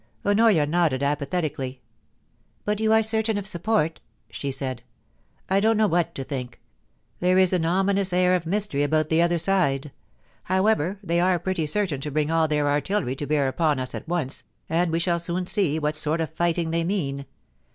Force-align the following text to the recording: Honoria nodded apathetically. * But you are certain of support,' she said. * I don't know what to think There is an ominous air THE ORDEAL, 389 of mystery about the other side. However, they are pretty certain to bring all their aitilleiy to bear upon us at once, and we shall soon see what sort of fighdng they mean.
Honoria 0.25 0.65
nodded 0.65 1.03
apathetically. 1.03 1.79
* 2.21 2.65
But 2.65 2.79
you 2.79 2.91
are 2.91 3.03
certain 3.03 3.37
of 3.37 3.45
support,' 3.45 4.01
she 4.31 4.49
said. 4.51 4.81
* 5.15 5.47
I 5.47 5.59
don't 5.59 5.77
know 5.77 5.85
what 5.85 6.15
to 6.15 6.23
think 6.23 6.59
There 7.19 7.37
is 7.37 7.53
an 7.53 7.65
ominous 7.65 8.11
air 8.11 8.31
THE 8.39 8.45
ORDEAL, 8.47 8.49
389 8.49 8.55
of 8.55 8.55
mystery 8.55 8.83
about 8.83 9.09
the 9.09 9.21
other 9.21 9.37
side. 9.37 9.91
However, 10.45 10.97
they 11.03 11.19
are 11.19 11.37
pretty 11.37 11.67
certain 11.67 12.01
to 12.01 12.09
bring 12.09 12.31
all 12.31 12.47
their 12.47 12.65
aitilleiy 12.65 13.15
to 13.19 13.27
bear 13.27 13.47
upon 13.47 13.77
us 13.79 13.93
at 13.93 14.07
once, 14.07 14.43
and 14.67 14.91
we 14.91 14.97
shall 14.97 15.19
soon 15.19 15.45
see 15.45 15.77
what 15.77 15.95
sort 15.95 16.19
of 16.19 16.33
fighdng 16.33 16.71
they 16.71 16.83
mean. 16.83 17.27